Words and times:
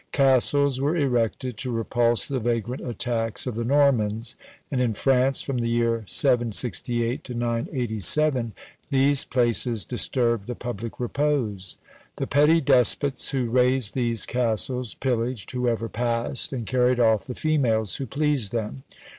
Castles 0.11 0.81
were 0.81 0.97
erected 0.97 1.57
to 1.57 1.69
repulse 1.69 2.27
the 2.27 2.39
vagrant 2.39 2.81
attacks 2.81 3.45
of 3.45 3.53
the 3.53 3.63
Normans; 3.63 4.33
and 4.71 4.81
in 4.81 4.95
France, 4.95 5.43
from 5.43 5.59
the 5.59 5.67
year 5.67 6.03
768 6.07 7.23
to 7.23 7.35
987, 7.35 8.53
these 8.89 9.25
places 9.25 9.85
disturbed 9.85 10.47
the 10.47 10.55
public 10.55 10.99
repose. 10.99 11.77
The 12.15 12.25
petty 12.25 12.61
despots 12.61 13.29
who 13.29 13.51
raised 13.51 13.93
these 13.93 14.25
castles 14.25 14.95
pillaged 14.95 15.51
whoever 15.51 15.87
passed, 15.87 16.51
and 16.51 16.65
carried 16.65 16.99
off 16.99 17.25
the 17.27 17.35
females 17.35 17.97
who 17.97 18.07
pleased 18.07 18.51
them. 18.51 18.81